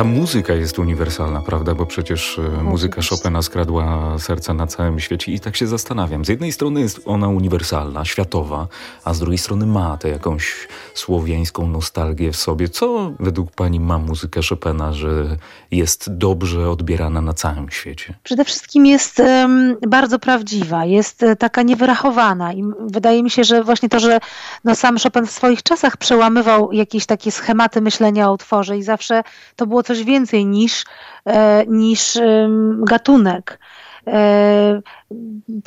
Ta 0.00 0.04
muzyka 0.04 0.54
jest 0.54 0.78
uniwersalna, 0.78 1.42
prawda? 1.42 1.74
Bo 1.74 1.86
przecież 1.86 2.38
e, 2.38 2.62
muzyka 2.62 3.02
Chopina 3.10 3.42
skradła 3.42 4.18
serca 4.18 4.54
na 4.54 4.66
całym 4.66 5.00
świecie 5.00 5.32
i 5.32 5.40
tak 5.40 5.56
się 5.56 5.66
zastanawiam. 5.66 6.24
Z 6.24 6.28
jednej 6.28 6.52
strony 6.52 6.80
jest 6.80 7.00
ona 7.04 7.28
uniwersalna, 7.28 8.04
światowa, 8.04 8.68
a 9.04 9.14
z 9.14 9.18
drugiej 9.18 9.38
strony 9.38 9.66
ma 9.66 9.96
tę 9.96 10.08
jakąś 10.08 10.68
słowiańską 10.94 11.68
nostalgię 11.68 12.32
w 12.32 12.36
sobie. 12.36 12.68
Co 12.68 13.12
według 13.20 13.50
pani 13.50 13.80
ma 13.80 13.98
muzyka 13.98 14.40
Chopina, 14.48 14.92
że 14.92 15.36
jest 15.70 16.16
dobrze 16.16 16.70
odbierana 16.70 17.20
na 17.20 17.32
całym 17.32 17.70
świecie? 17.70 18.14
Przede 18.22 18.44
wszystkim 18.44 18.86
jest 18.86 19.18
um, 19.18 19.76
bardzo 19.88 20.18
prawdziwa, 20.18 20.84
jest 20.84 21.22
e, 21.22 21.36
taka 21.36 21.62
niewyrachowana 21.62 22.52
i 22.52 22.64
wydaje 22.80 23.22
mi 23.22 23.30
się, 23.30 23.44
że 23.44 23.64
właśnie 23.64 23.88
to, 23.88 24.00
że 24.00 24.20
no, 24.64 24.74
sam 24.74 24.98
Chopin 24.98 25.26
w 25.26 25.30
swoich 25.30 25.62
czasach 25.62 25.96
przełamywał 25.96 26.72
jakieś 26.72 27.06
takie 27.06 27.32
schematy 27.32 27.80
myślenia 27.80 28.30
o 28.30 28.32
utworze 28.32 28.78
i 28.78 28.82
zawsze 28.82 29.22
to 29.56 29.66
było 29.66 29.82
coś 29.90 30.04
więcej 30.04 30.46
niż, 30.46 30.84
e, 31.24 31.66
niż 31.66 32.18
gatunek. 32.78 33.58
E, 34.06 34.80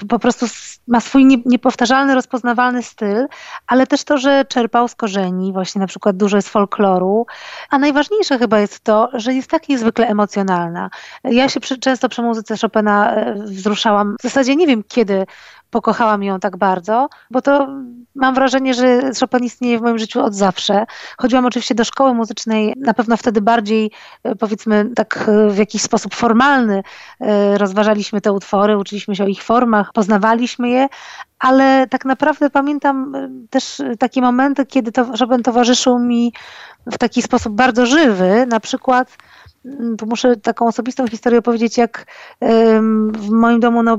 po 0.10 0.20
prostu 0.20 0.46
ma 0.88 1.00
swój 1.00 1.26
niepowtarzalny, 1.46 2.16
rozpoznawalny 2.16 2.84
styl, 2.84 3.28
ale 3.68 3.88
też 3.88 4.04
to, 4.04 4.18
że 4.18 4.46
czerpał 4.46 4.88
z 4.88 4.96
korzeni, 4.96 5.54
właśnie 5.54 5.82
na 5.82 5.88
przykład 5.88 6.18
dużo 6.18 6.38
jest 6.38 6.50
folkloru, 6.50 7.26
a 7.70 7.78
najważniejsze 7.78 8.38
chyba 8.38 8.60
jest 8.60 8.80
to, 8.80 9.10
że 9.14 9.34
jest 9.34 9.50
tak 9.50 9.70
niezwykle 9.70 10.08
emocjonalna. 10.08 10.90
Ja 11.24 11.50
się 11.50 11.60
przy, 11.60 11.80
często 11.80 12.10
przy 12.10 12.22
muzyce 12.22 12.56
Chopina 12.62 13.16
e, 13.16 13.34
wzruszałam, 13.34 14.16
w 14.20 14.24
zasadzie 14.24 14.56
nie 14.56 14.68
wiem 14.68 14.84
kiedy 14.88 15.26
pokochałam 15.74 16.24
ją 16.24 16.40
tak 16.40 16.58
bardzo, 16.58 17.10
bo 17.32 17.42
to 17.42 17.68
mam 18.16 18.36
wrażenie, 18.36 18.74
że 18.74 19.12
Chopin 19.20 19.44
istnieje 19.44 19.80
w 19.80 19.82
moim 19.82 19.98
życiu 19.98 20.22
od 20.22 20.36
zawsze. 20.36 20.86
Chodziłam 21.18 21.46
oczywiście 21.46 21.76
do 21.76 21.84
szkoły 21.84 22.14
muzycznej, 22.14 22.74
na 22.78 22.94
pewno 22.94 23.18
wtedy 23.18 23.42
bardziej, 23.42 23.92
e, 24.24 24.36
powiedzmy, 24.36 24.90
tak 24.96 25.26
e, 25.28 25.50
w 25.50 25.58
jakiś 25.58 25.82
sposób 25.82 26.16
formalny 26.16 26.84
e, 27.20 27.58
rozważaliśmy 27.58 28.22
te 28.22 28.32
utwory, 28.32 28.78
uczyliśmy 28.78 29.16
się 29.16 29.24
o 29.24 29.28
ich 29.28 29.44
formach, 29.44 29.94
poznawaliśmy 29.94 30.70
je, 30.70 30.88
ale 31.40 31.88
tak 31.88 32.06
naprawdę 32.06 32.50
pamiętam 32.50 33.14
też 33.50 33.82
takie 34.00 34.22
momenty, 34.22 34.66
kiedy 34.66 34.92
to 34.92 35.06
Chopin 35.20 35.44
towarzyszył 35.44 36.00
mi 36.00 36.34
w 36.86 36.98
taki 36.98 37.22
sposób 37.22 37.54
bardzo 37.54 37.86
żywy, 37.86 38.46
na 38.50 38.60
przykład 38.60 39.18
tu 39.98 40.06
muszę 40.06 40.36
taką 40.36 40.68
osobistą 40.68 41.08
historię 41.08 41.40
opowiedzieć, 41.40 41.78
jak 41.78 42.06
w 43.14 43.30
moim 43.30 43.60
domu 43.60 43.84
no, 43.84 43.98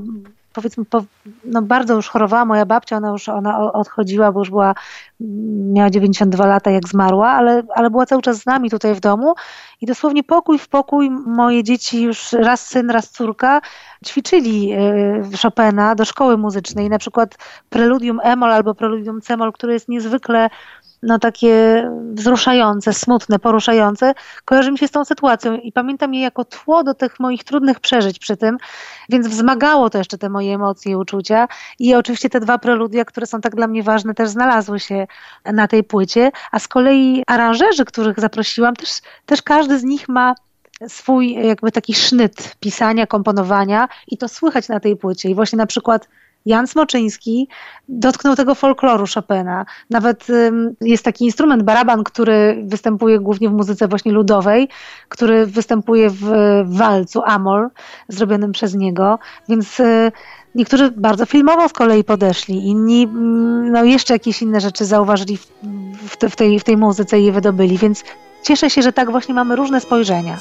powiedzmy, 0.54 0.84
po, 0.84 1.04
no 1.44 1.62
bardzo 1.62 1.94
już 1.94 2.08
chorowała 2.08 2.44
moja 2.44 2.66
babcia, 2.66 2.96
ona 2.96 3.08
już 3.08 3.28
ona 3.28 3.72
odchodziła, 3.72 4.32
bo 4.32 4.40
już 4.40 4.50
była, 4.50 4.74
miała 5.20 5.90
92 5.90 6.46
lata 6.46 6.70
jak 6.70 6.88
zmarła, 6.88 7.30
ale, 7.30 7.62
ale 7.74 7.90
była 7.90 8.06
cały 8.06 8.22
czas 8.22 8.36
z 8.36 8.46
nami 8.46 8.70
tutaj 8.70 8.94
w 8.94 9.00
domu. 9.00 9.34
I 9.80 9.86
dosłownie 9.86 10.24
pokój 10.24 10.58
w 10.58 10.68
pokój 10.68 11.10
moje 11.10 11.64
dzieci 11.64 12.02
już 12.02 12.32
raz 12.32 12.66
syn, 12.66 12.90
raz 12.90 13.10
córka 13.10 13.60
ćwiczyli 14.06 14.72
e, 14.72 14.78
Chopina 15.42 15.94
do 15.94 16.04
szkoły 16.04 16.38
muzycznej, 16.38 16.88
na 16.88 16.98
przykład 16.98 17.38
preludium 17.70 18.20
Emol 18.22 18.52
albo 18.52 18.74
preludium 18.74 19.20
Cemol, 19.20 19.52
które 19.52 19.72
jest 19.72 19.88
niezwykle 19.88 20.50
no 21.04 21.18
takie 21.18 21.84
wzruszające, 22.12 22.92
smutne, 22.92 23.38
poruszające, 23.38 24.14
kojarzy 24.44 24.72
mi 24.72 24.78
się 24.78 24.88
z 24.88 24.90
tą 24.90 25.04
sytuacją 25.04 25.54
i 25.54 25.72
pamiętam 25.72 26.14
je 26.14 26.20
jako 26.20 26.44
tło 26.44 26.84
do 26.84 26.94
tych 26.94 27.20
moich 27.20 27.44
trudnych 27.44 27.80
przeżyć 27.80 28.18
przy 28.18 28.36
tym, 28.36 28.56
więc 29.08 29.28
wzmagało 29.28 29.90
to 29.90 29.98
jeszcze 29.98 30.18
te 30.18 30.28
moje 30.28 30.54
emocje 30.54 30.92
i 30.92 30.96
uczucia. 30.96 31.48
I 31.78 31.94
oczywiście 31.94 32.30
te 32.30 32.40
dwa 32.40 32.58
preludia, 32.58 33.04
które 33.04 33.26
są 33.26 33.40
tak 33.40 33.56
dla 33.56 33.66
mnie 33.66 33.82
ważne, 33.82 34.14
też 34.14 34.28
znalazły 34.28 34.80
się 34.80 35.06
na 35.44 35.68
tej 35.68 35.84
płycie, 35.84 36.30
a 36.52 36.58
z 36.58 36.68
kolei 36.68 37.22
aranżerzy, 37.26 37.84
których 37.84 38.20
zaprosiłam, 38.20 38.76
też, 38.76 38.90
też 39.26 39.42
każdy 39.42 39.78
z 39.78 39.84
nich 39.84 40.08
ma 40.08 40.34
swój 40.88 41.32
jakby 41.32 41.72
taki 41.72 41.94
sznyt 41.94 42.56
pisania, 42.60 43.06
komponowania 43.06 43.88
i 44.08 44.18
to 44.18 44.28
słychać 44.28 44.68
na 44.68 44.80
tej 44.80 44.96
płycie. 44.96 45.28
I 45.28 45.34
właśnie 45.34 45.56
na 45.56 45.66
przykład 45.66 46.08
Jan 46.46 46.66
Smoczyński 46.66 47.48
dotknął 47.88 48.36
tego 48.36 48.54
folkloru 48.54 49.04
Chopina. 49.14 49.66
Nawet 49.90 50.26
jest 50.80 51.04
taki 51.04 51.24
instrument, 51.24 51.62
baraban, 51.62 52.04
który 52.04 52.64
występuje 52.66 53.20
głównie 53.20 53.48
w 53.48 53.52
muzyce 53.52 53.88
właśnie 53.88 54.12
ludowej, 54.12 54.68
który 55.08 55.46
występuje 55.46 56.10
w 56.10 56.24
walcu 56.64 57.22
Amol, 57.24 57.68
zrobionym 58.08 58.52
przez 58.52 58.74
niego, 58.74 59.18
więc 59.48 59.80
y, 59.80 60.12
niektórzy 60.54 60.90
bardzo 60.90 61.26
filmowo 61.26 61.68
z 61.68 61.72
kolei 61.72 62.04
podeszli, 62.04 62.68
inni 62.68 63.02
mm, 63.02 63.72
no, 63.72 63.84
jeszcze 63.84 64.12
jakieś 64.14 64.42
inne 64.42 64.60
rzeczy 64.60 64.84
zauważyli 64.84 65.36
w, 65.36 66.16
w, 66.30 66.36
tej, 66.36 66.60
w 66.60 66.64
tej 66.64 66.76
muzyce 66.76 67.20
i 67.20 67.24
je 67.24 67.32
wydobyli, 67.32 67.78
więc 67.78 68.04
cieszę 68.42 68.70
się, 68.70 68.82
że 68.82 68.92
tak 68.92 69.10
właśnie 69.10 69.34
mamy 69.34 69.56
różne 69.56 69.80
spojrzenia. 69.80 70.36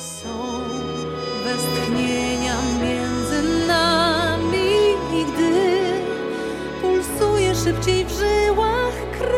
Szybciej 7.63 8.05
w 8.05 8.09
żyłach 8.09 8.93
krew. 9.17 9.33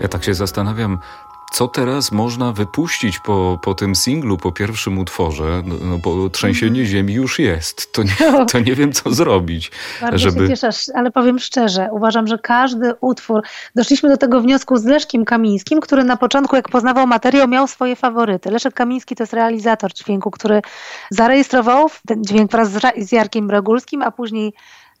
Ja 0.00 0.08
tak 0.08 0.24
się 0.24 0.34
zastanawiam, 0.34 0.98
co 1.52 1.68
teraz 1.68 2.12
można 2.12 2.52
wypuścić 2.52 3.18
po, 3.18 3.58
po 3.62 3.74
tym 3.74 3.94
singlu, 3.94 4.36
po 4.36 4.52
pierwszym 4.52 4.98
utworze, 4.98 5.62
no, 5.64 5.74
no 5.80 5.98
bo 5.98 6.30
trzęsienie 6.30 6.80
mm. 6.80 6.86
ziemi 6.86 7.14
już 7.14 7.38
jest. 7.38 7.92
To 7.92 8.02
nie, 8.02 8.46
to 8.52 8.60
nie 8.60 8.74
wiem, 8.74 8.92
co 8.92 9.14
zrobić. 9.14 9.70
Bardzo 10.00 10.18
żeby... 10.18 10.40
się 10.40 10.48
cieszę, 10.48 10.70
ale 10.94 11.10
powiem 11.10 11.38
szczerze, 11.38 11.88
uważam, 11.92 12.26
że 12.26 12.38
każdy 12.38 12.94
utwór, 13.00 13.42
doszliśmy 13.74 14.08
do 14.08 14.16
tego 14.16 14.40
wniosku 14.40 14.76
z 14.76 14.84
Leszkiem 14.84 15.24
Kamińskim, 15.24 15.80
który 15.80 16.04
na 16.04 16.16
początku, 16.16 16.56
jak 16.56 16.68
poznawał 16.68 17.06
materiał, 17.06 17.48
miał 17.48 17.66
swoje 17.66 17.96
faworyty. 17.96 18.50
Leszek 18.50 18.74
Kamiński 18.74 19.16
to 19.16 19.22
jest 19.22 19.32
realizator 19.32 19.92
dźwięku, 19.92 20.30
który 20.30 20.62
zarejestrował 21.10 21.88
ten 22.06 22.24
dźwięk 22.24 22.50
wraz 22.50 22.68
z 22.98 23.12
Jarkiem 23.12 23.46
Bregulskim, 23.46 24.02
a 24.02 24.10
później 24.10 24.52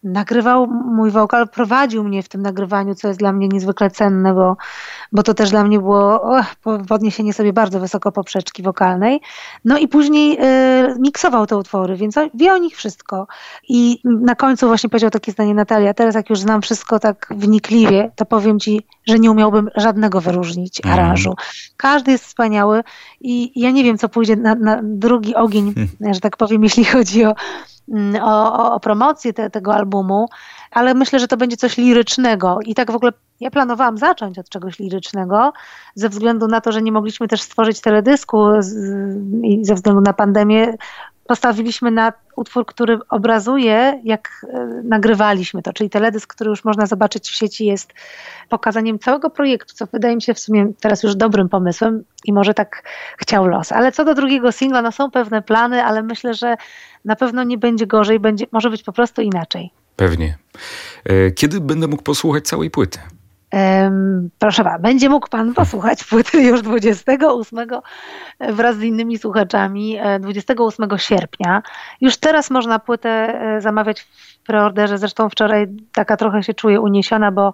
nagrywał 0.04 0.66
mój 0.66 1.10
wokal, 1.10 1.48
prowadził 1.48 2.04
mnie 2.04 2.22
w 2.22 2.28
tym 2.28 2.42
nagrywaniu, 2.42 2.94
co 2.94 3.08
jest 3.08 3.20
dla 3.20 3.32
mnie 3.32 3.48
niezwykle 3.48 3.90
cenne, 3.90 4.34
bo, 4.34 4.56
bo 5.12 5.22
to 5.22 5.34
też 5.34 5.50
dla 5.50 5.64
mnie 5.64 5.78
było 5.78 6.22
oh, 6.22 6.46
podniesienie 6.88 7.32
sobie 7.32 7.52
bardzo 7.52 7.80
wysoko 7.80 8.12
poprzeczki 8.12 8.62
wokalnej. 8.62 9.20
No 9.64 9.78
i 9.78 9.88
później 9.88 10.38
y, 10.38 10.98
miksował 10.98 11.46
te 11.46 11.56
utwory, 11.56 11.96
więc 11.96 12.14
wie 12.34 12.52
o 12.52 12.58
nich 12.58 12.76
wszystko. 12.76 13.26
I 13.68 13.98
na 14.04 14.34
końcu 14.34 14.66
właśnie 14.66 14.90
powiedział 14.90 15.10
takie 15.10 15.32
zdanie 15.32 15.54
Natalia, 15.54 15.94
teraz 15.94 16.14
jak 16.14 16.30
już 16.30 16.38
znam 16.38 16.62
wszystko 16.62 16.98
tak 16.98 17.26
wnikliwie, 17.30 18.10
to 18.16 18.24
powiem 18.24 18.60
ci, 18.60 18.80
że 19.06 19.18
nie 19.18 19.30
umiałbym 19.30 19.70
żadnego 19.76 20.20
wyróżnić 20.20 20.80
mhm. 20.84 21.00
aranżu. 21.00 21.30
Mm. 21.30 21.36
Każdy 21.76 22.12
jest 22.12 22.24
wspaniały 22.24 22.82
i 23.20 23.60
ja 23.60 23.70
nie 23.70 23.84
wiem, 23.84 23.98
co 23.98 24.08
pójdzie 24.08 24.36
na, 24.36 24.54
na 24.54 24.80
drugi 24.82 25.34
ogień, 25.34 25.74
że 26.14 26.20
tak 26.20 26.36
powiem, 26.36 26.62
jeśli 26.62 26.84
chodzi 26.84 27.24
o 27.24 27.34
Mm, 27.34 27.73
o, 28.22 28.72
o 28.74 28.80
promocję 28.80 29.32
te, 29.32 29.50
tego 29.50 29.74
albumu, 29.74 30.28
ale 30.70 30.94
myślę, 30.94 31.18
że 31.18 31.28
to 31.28 31.36
będzie 31.36 31.56
coś 31.56 31.76
lirycznego. 31.76 32.58
I 32.64 32.74
tak 32.74 32.92
w 32.92 32.94
ogóle 32.94 33.12
ja 33.40 33.50
planowałam 33.50 33.98
zacząć 33.98 34.38
od 34.38 34.48
czegoś 34.48 34.78
lirycznego, 34.78 35.52
ze 35.94 36.08
względu 36.08 36.46
na 36.46 36.60
to, 36.60 36.72
że 36.72 36.82
nie 36.82 36.92
mogliśmy 36.92 37.28
też 37.28 37.42
stworzyć 37.42 37.80
teledysku 37.80 38.38
i 39.42 39.64
ze 39.64 39.74
względu 39.74 40.00
na 40.00 40.12
pandemię 40.12 40.74
postawiliśmy 41.26 41.90
na 41.90 42.12
utwór, 42.36 42.66
który 42.66 42.98
obrazuje, 43.08 44.00
jak 44.04 44.46
e, 44.48 44.66
nagrywaliśmy 44.84 45.62
to, 45.62 45.72
czyli 45.72 45.90
teledysk, 45.90 46.34
który 46.34 46.50
już 46.50 46.64
można 46.64 46.86
zobaczyć 46.86 47.28
w 47.28 47.34
sieci, 47.34 47.66
jest 47.66 47.92
pokazaniem 48.48 48.98
całego 48.98 49.30
projektu, 49.30 49.74
co 49.74 49.86
wydaje 49.92 50.16
mi 50.16 50.22
się 50.22 50.34
w 50.34 50.38
sumie 50.38 50.72
teraz 50.80 51.02
już 51.02 51.16
dobrym 51.16 51.48
pomysłem 51.48 52.04
i 52.24 52.32
może 52.32 52.54
tak 52.54 52.82
chciał 53.18 53.46
los. 53.46 53.72
Ale 53.72 53.92
co 53.92 54.04
do 54.04 54.14
drugiego 54.14 54.52
singla, 54.52 54.82
no 54.82 54.92
są 54.92 55.10
pewne 55.10 55.42
plany, 55.42 55.84
ale 55.84 56.02
myślę, 56.02 56.34
że 56.34 56.56
na 57.04 57.16
pewno 57.16 57.44
nie 57.44 57.58
będzie 57.58 57.86
gorzej, 57.86 58.20
będzie, 58.20 58.46
może 58.52 58.70
być 58.70 58.82
po 58.82 58.92
prostu 58.92 59.22
inaczej. 59.22 59.70
Pewnie. 59.96 60.38
E, 61.04 61.30
kiedy 61.30 61.60
będę 61.60 61.88
mógł 61.88 62.02
posłuchać 62.02 62.46
całej 62.46 62.70
płyty? 62.70 62.98
Proszę 64.38 64.64
pana, 64.64 64.78
będzie 64.78 65.08
mógł 65.08 65.28
pan 65.28 65.54
posłuchać 65.54 66.04
płyty 66.04 66.42
już 66.42 66.62
28 66.62 67.58
wraz 68.40 68.76
z 68.76 68.82
innymi 68.82 69.18
słuchaczami 69.18 69.98
28 70.20 70.92
e, 70.92 70.98
sierpnia. 70.98 71.62
Już 72.00 72.16
teraz 72.16 72.50
można 72.50 72.78
płytę 72.78 73.10
e, 73.10 73.60
zamawiać 73.60 74.00
w 74.00 74.38
preorderze. 74.46 74.98
Zresztą 74.98 75.28
wczoraj 75.28 75.66
taka 75.92 76.16
trochę 76.16 76.42
się 76.42 76.54
czuję 76.54 76.80
uniesiona, 76.80 77.32
bo 77.32 77.52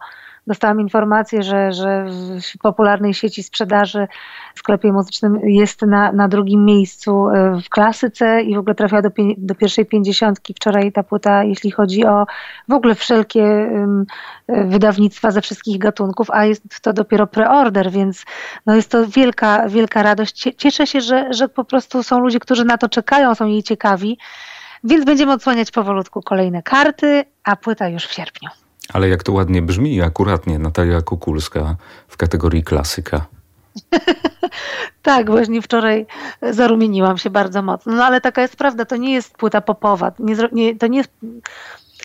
dostałam 0.50 0.80
informację, 0.80 1.42
że, 1.42 1.72
że 1.72 2.06
w 2.54 2.58
popularnej 2.58 3.14
sieci 3.14 3.42
sprzedaży 3.42 4.08
w 4.54 4.58
sklepie 4.58 4.92
muzycznym 4.92 5.40
jest 5.44 5.82
na, 5.82 6.12
na 6.12 6.28
drugim 6.28 6.64
miejscu 6.64 7.28
e, 7.28 7.60
w 7.64 7.68
klasyce 7.68 8.42
i 8.42 8.54
w 8.54 8.58
ogóle 8.58 8.74
trafiła 8.74 9.02
do, 9.02 9.10
do 9.38 9.54
pierwszej 9.54 9.86
pięćdziesiątki. 9.86 10.54
Wczoraj 10.54 10.92
ta 10.92 11.02
płyta, 11.02 11.44
jeśli 11.44 11.70
chodzi 11.70 12.06
o 12.06 12.26
w 12.68 12.72
ogóle 12.72 12.94
wszelkie 12.94 13.42
um, 13.42 14.06
wydawnictwa 14.48 15.30
ze 15.30 15.40
wszystkich 15.40 15.78
gatunków, 15.78 16.30
a 16.30 16.44
jest 16.44 16.62
to 16.82 16.92
dopiero 16.92 17.26
preorder, 17.26 17.90
więc 17.90 18.24
no 18.66 18.74
jest 18.74 18.90
to 18.90 19.06
wielka, 19.06 19.68
wielka 19.68 20.02
radość. 20.02 20.48
Cieszę 20.56 20.86
się, 20.86 21.00
że, 21.00 21.32
że 21.32 21.48
po 21.48 21.64
prostu 21.64 22.02
są 22.02 22.18
ludzie, 22.18 22.40
którzy 22.40 22.64
na 22.64 22.78
to 22.78 22.88
czekają, 22.88 23.34
są 23.34 23.46
jej 23.46 23.62
ciekawi. 23.62 24.18
Więc 24.84 25.04
będziemy 25.04 25.32
odsłaniać 25.32 25.70
powolutku 25.70 26.22
kolejne 26.22 26.62
karty, 26.62 27.24
a 27.44 27.56
płyta 27.56 27.88
już 27.88 28.04
w 28.04 28.12
sierpniu. 28.12 28.59
Ale 28.92 29.08
jak 29.08 29.22
to 29.22 29.32
ładnie 29.32 29.62
brzmi, 29.62 30.02
akuratnie 30.02 30.58
Natalia 30.58 31.02
Kukulska 31.02 31.76
w 32.08 32.16
kategorii 32.16 32.64
klasyka. 32.64 33.26
tak, 35.02 35.30
właśnie 35.30 35.62
wczoraj 35.62 36.06
zarumieniłam 36.42 37.18
się 37.18 37.30
bardzo 37.30 37.62
mocno. 37.62 37.94
No 37.94 38.04
ale 38.04 38.20
taka 38.20 38.42
jest 38.42 38.56
prawda, 38.56 38.84
to 38.84 38.96
nie 38.96 39.12
jest 39.12 39.36
płyta 39.36 39.60
popowa. 39.60 40.12
Nie, 40.18 40.36
nie, 40.52 40.76
to 40.76 40.86
nie 40.86 40.98
jest, 40.98 41.10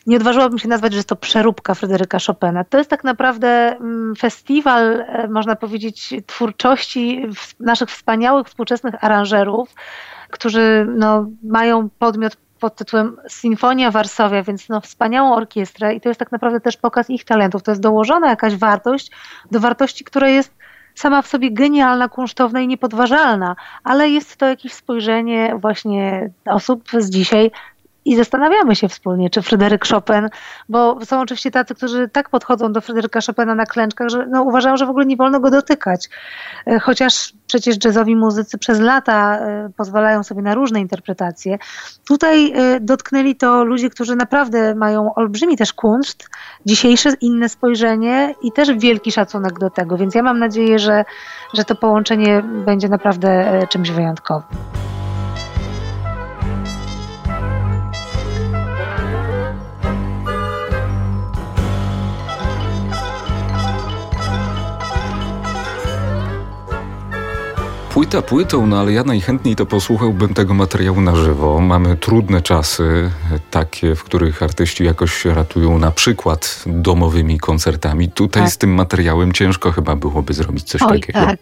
nie 0.07 0.15
odważyłabym 0.15 0.59
się 0.59 0.67
nazwać, 0.67 0.93
że 0.93 0.97
jest 0.97 1.09
to 1.09 1.15
przeróbka 1.15 1.73
Fryderyka 1.73 2.17
Chopina. 2.27 2.63
To 2.63 2.77
jest 2.77 2.89
tak 2.89 3.03
naprawdę 3.03 3.47
mm, 3.47 4.15
festiwal, 4.15 5.01
e, 5.01 5.27
można 5.27 5.55
powiedzieć, 5.55 6.13
twórczości 6.25 7.25
naszych 7.59 7.89
wspaniałych 7.89 8.47
współczesnych 8.47 9.03
aranżerów, 9.03 9.75
którzy 10.29 10.87
no, 10.95 11.25
mają 11.43 11.89
podmiot 11.99 12.37
pod 12.65 12.75
tytułem 12.75 13.17
Sinfonia 13.27 13.91
Warszawia, 13.91 14.43
więc 14.43 14.69
no, 14.69 14.81
wspaniałą 14.81 15.35
orkiestrę 15.35 15.93
i 15.93 16.01
to 16.01 16.09
jest 16.09 16.19
tak 16.19 16.31
naprawdę 16.31 16.59
też 16.59 16.77
pokaz 16.77 17.09
ich 17.09 17.25
talentów. 17.25 17.63
To 17.63 17.71
jest 17.71 17.81
dołożona 17.81 18.29
jakaś 18.29 18.55
wartość 18.55 19.11
do 19.51 19.59
wartości, 19.59 20.03
która 20.03 20.29
jest 20.29 20.53
sama 20.95 21.21
w 21.21 21.27
sobie 21.27 21.51
genialna, 21.51 22.09
kunsztowna 22.09 22.61
i 22.61 22.67
niepodważalna, 22.67 23.55
ale 23.83 24.09
jest 24.09 24.37
to 24.37 24.45
jakieś 24.45 24.73
spojrzenie 24.73 25.55
właśnie 25.61 26.29
osób 26.45 26.89
z 26.99 27.09
dzisiaj 27.09 27.51
i 28.05 28.15
zastanawiamy 28.15 28.75
się 28.75 28.89
wspólnie, 28.89 29.29
czy 29.29 29.41
Fryderyk 29.41 29.87
Chopin, 29.87 30.29
bo 30.69 31.05
są 31.05 31.21
oczywiście 31.21 31.51
tacy, 31.51 31.75
którzy 31.75 32.09
tak 32.09 32.29
podchodzą 32.29 32.73
do 32.73 32.81
Fryderyka 32.81 33.19
Chopina 33.27 33.55
na 33.55 33.65
klęczkach, 33.65 34.09
że 34.09 34.27
no, 34.27 34.43
uważają, 34.43 34.77
że 34.77 34.85
w 34.85 34.89
ogóle 34.89 35.05
nie 35.05 35.15
wolno 35.15 35.39
go 35.39 35.51
dotykać. 35.51 36.09
E, 36.67 36.79
chociaż 36.79 37.33
przecież 37.47 37.75
jazzowi 37.85 38.15
muzycy 38.15 38.57
przez 38.57 38.79
lata 38.79 39.39
e, 39.39 39.69
pozwalają 39.77 40.23
sobie 40.23 40.41
na 40.41 40.55
różne 40.55 40.79
interpretacje. 40.79 41.57
Tutaj 42.07 42.51
e, 42.55 42.79
dotknęli 42.79 43.35
to 43.35 43.63
ludzie, 43.63 43.89
którzy 43.89 44.15
naprawdę 44.15 44.75
mają 44.75 45.13
olbrzymi 45.13 45.57
też 45.57 45.73
kunszt, 45.73 46.29
dzisiejsze 46.65 47.09
inne 47.21 47.49
spojrzenie 47.49 48.35
i 48.41 48.51
też 48.51 48.73
wielki 48.73 49.11
szacunek 49.11 49.59
do 49.59 49.69
tego, 49.69 49.97
więc 49.97 50.15
ja 50.15 50.23
mam 50.23 50.39
nadzieję, 50.39 50.79
że, 50.79 51.05
że 51.53 51.63
to 51.63 51.75
połączenie 51.75 52.43
będzie 52.65 52.89
naprawdę 52.89 53.59
czymś 53.69 53.91
wyjątkowym. 53.91 54.94
Płyta 67.95 68.21
płytą, 68.21 68.67
no 68.67 68.79
ale 68.79 68.93
ja 68.93 69.03
najchętniej 69.03 69.55
to 69.55 69.65
posłuchałbym 69.65 70.33
tego 70.33 70.53
materiału 70.53 71.01
na 71.01 71.15
żywo. 71.15 71.59
Mamy 71.59 71.97
trudne 71.97 72.41
czasy, 72.41 73.11
takie, 73.51 73.95
w 73.95 74.03
których 74.03 74.43
artyści 74.43 74.83
jakoś 74.83 75.25
ratują 75.25 75.79
na 75.79 75.91
przykład 75.91 76.63
domowymi 76.67 77.39
koncertami. 77.39 78.09
Tutaj 78.09 78.43
tak. 78.43 78.51
z 78.51 78.57
tym 78.57 78.73
materiałem 78.73 79.31
ciężko 79.33 79.71
chyba 79.71 79.95
byłoby 79.95 80.33
zrobić 80.33 80.63
coś 80.63 80.81
Oj, 80.81 80.99
takiego. 80.99 81.19
Tak. 81.19 81.39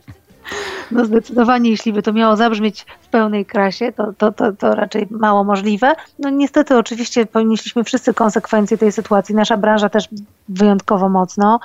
No 0.91 1.05
zdecydowanie, 1.05 1.69
jeśli 1.69 1.93
by 1.93 2.01
to 2.01 2.13
miało 2.13 2.36
zabrzmieć 2.36 2.86
w 3.01 3.07
pełnej 3.07 3.45
krasie, 3.45 3.91
to, 3.91 4.13
to, 4.17 4.31
to, 4.31 4.53
to 4.53 4.75
raczej 4.75 5.07
mało 5.12 5.43
możliwe. 5.43 5.95
No 6.19 6.29
niestety 6.29 6.77
oczywiście 6.77 7.25
ponieśliśmy 7.25 7.83
wszyscy 7.83 8.13
konsekwencje 8.13 8.77
tej 8.77 8.91
sytuacji. 8.91 9.36
Nasza 9.36 9.57
branża 9.57 9.89
też 9.89 10.07
wyjątkowo 10.50 11.10
mocno. 11.10 11.60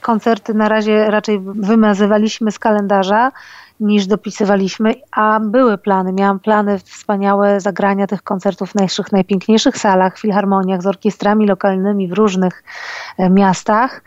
Koncerty 0.00 0.54
na 0.54 0.68
razie 0.68 1.10
raczej 1.10 1.40
wymazywaliśmy 1.40 2.52
z 2.52 2.58
kalendarza 2.58 3.32
niż 3.80 4.06
dopisywaliśmy, 4.06 4.94
a 5.12 5.40
były 5.40 5.78
plany. 5.78 6.12
Miałam 6.12 6.40
plany 6.40 6.78
wspaniałe 6.78 7.60
zagrania 7.60 8.06
tych 8.06 8.22
koncertów 8.22 8.70
w 8.70 8.74
naszych 8.74 9.12
najpiękniejszych 9.12 9.78
salach, 9.78 10.18
filharmoniach 10.18 10.82
z 10.82 10.86
orkiestrami 10.86 11.46
lokalnymi 11.46 12.08
w 12.08 12.12
różnych 12.12 12.62
e, 13.18 13.30
miastach. 13.30 14.02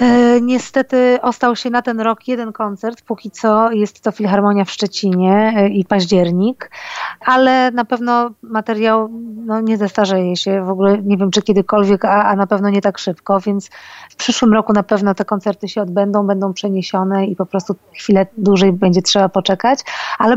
E, 0.00 0.40
niestety 0.40 1.18
ostał 1.22 1.56
się 1.56 1.70
na 1.70 1.82
ten 1.82 2.00
rok 2.00 2.28
jeden 2.28 2.52
koncert, 2.52 3.02
póki 3.02 3.30
co 3.30 3.72
jest 3.72 4.00
to 4.00 4.12
Filharmonia 4.12 4.64
w 4.64 4.70
Szczecinie 4.70 5.54
e, 5.56 5.68
i 5.68 5.84
październik, 5.84 6.70
ale 7.26 7.70
na 7.70 7.84
pewno 7.84 8.30
materiał 8.42 9.08
no, 9.46 9.60
nie 9.60 9.76
zestarzeje 9.76 10.36
się 10.36 10.64
w 10.64 10.68
ogóle, 10.68 10.98
nie 11.02 11.16
wiem 11.16 11.30
czy 11.30 11.42
kiedykolwiek, 11.42 12.04
a, 12.04 12.24
a 12.24 12.36
na 12.36 12.46
pewno 12.46 12.70
nie 12.70 12.80
tak 12.80 12.98
szybko, 12.98 13.40
więc 13.40 13.70
w 14.10 14.16
przyszłym 14.16 14.52
roku 14.52 14.72
na 14.72 14.82
pewno 14.82 15.14
te 15.14 15.24
koncerty 15.24 15.68
się 15.68 15.82
odbędą, 15.82 16.26
będą 16.26 16.52
przeniesione 16.52 17.26
i 17.26 17.36
po 17.36 17.46
prostu 17.46 17.76
chwilę 17.92 18.26
dłużej 18.38 18.72
będzie 18.72 19.02
trzeba 19.02 19.28
poczekać, 19.28 19.80
ale 20.18 20.36